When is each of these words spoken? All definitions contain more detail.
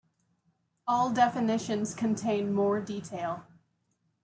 All 0.87 1.11
definitions 1.13 1.93
contain 1.93 2.55
more 2.55 2.81
detail. 2.81 3.45